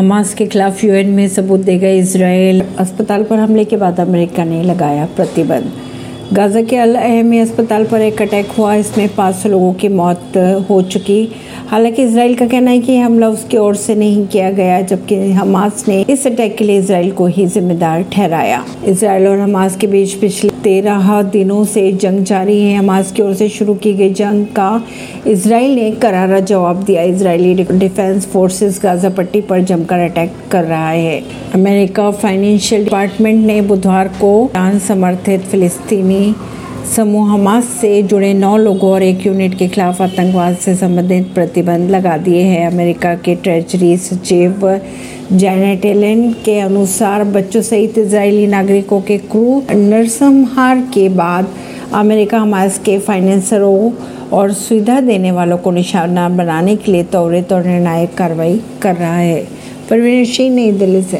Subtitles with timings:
[0.00, 4.62] Hamas के खिलाफ UN में सबूत देगा इसराइल। अस्पताल पर हमले के बाद अमेरिका ने
[4.62, 5.72] लगाया प्रतिबंध।
[6.32, 10.36] गाजा के अल अहमी अस्पताल पर एक अटैक हुआ, इसमें 500 लोगों की मौत
[10.70, 11.28] हो चुकी।
[11.68, 15.84] हालाँकि इसराइल का कहना है कि हमला उसकी ओर से नहीं किया गया, जबकि हमास
[15.88, 20.14] ने इस अटैक के लिए इसराइल को ही जिम्मेदार ठहराया। इसराइल और हमास के बीच
[20.14, 24.46] पिछले तेरह दिनों से जंग जारी है। हमास की ओर से शुरू की गई जंग
[24.56, 24.70] का
[25.26, 30.90] इसराइल ने करारा जवाब दिया। इसराइली डिफेंस फोर्सेस गाजा पट्टी पर जमकर अटैक कर रहा
[30.90, 31.20] है।
[31.54, 34.50] अमेरिका फाइनेंशियल डिपार्टमेंट ने बुधवार को
[34.86, 36.34] समर्थित फिलिस्तीनी
[36.86, 41.90] समूह हमास से जुड़े नौ लोगों और एक यूनिट के खिलाफ आतंकवाद से संबंधित प्रतिबंध
[41.90, 44.80] लगा दिए हैं। अमेरिका के ट्रेजरी सचिव
[45.32, 51.48] जैनेट एलन के अनुसार बच्चों सहित इसराइली नागरिकों के क्रू नरसंहार के बाद
[51.92, 53.90] अमेरिका हमास के फाइनेंसरों
[54.32, 59.16] और सुविधा देने वालों को निशाना बनाने के लिए त्वरित और निर्णायक कार्रवाई कर रहा
[59.16, 59.48] है।
[59.90, 61.08] परवीन सिंह, नई दिल्ली से।